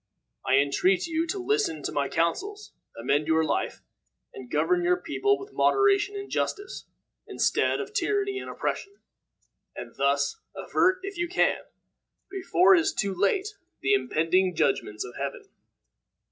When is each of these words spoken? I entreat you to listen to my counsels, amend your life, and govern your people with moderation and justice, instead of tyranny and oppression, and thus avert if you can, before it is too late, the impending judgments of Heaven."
I 0.43 0.55
entreat 0.55 1.05
you 1.05 1.27
to 1.27 1.37
listen 1.37 1.83
to 1.83 1.91
my 1.91 2.09
counsels, 2.09 2.73
amend 2.97 3.27
your 3.27 3.43
life, 3.43 3.83
and 4.33 4.49
govern 4.49 4.83
your 4.83 4.97
people 4.97 5.37
with 5.37 5.53
moderation 5.53 6.15
and 6.15 6.27
justice, 6.27 6.85
instead 7.27 7.79
of 7.79 7.93
tyranny 7.93 8.39
and 8.39 8.49
oppression, 8.49 8.95
and 9.75 9.93
thus 9.97 10.39
avert 10.55 11.01
if 11.03 11.19
you 11.19 11.27
can, 11.27 11.59
before 12.31 12.73
it 12.73 12.79
is 12.79 12.95
too 12.95 13.13
late, 13.13 13.49
the 13.81 13.93
impending 13.93 14.55
judgments 14.55 15.05
of 15.05 15.17
Heaven." 15.17 15.43